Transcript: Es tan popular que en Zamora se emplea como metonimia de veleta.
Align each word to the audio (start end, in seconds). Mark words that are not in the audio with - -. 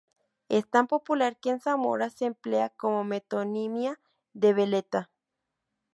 Es 0.49 0.67
tan 0.67 0.87
popular 0.87 1.37
que 1.37 1.51
en 1.51 1.59
Zamora 1.59 2.09
se 2.09 2.25
emplea 2.25 2.69
como 2.69 3.03
metonimia 3.03 3.99
de 4.33 4.51
veleta. 4.51 5.11